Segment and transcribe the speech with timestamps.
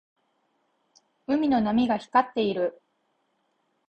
[1.27, 2.81] 海の波が光っている。